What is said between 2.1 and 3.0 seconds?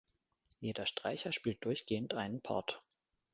einen Part.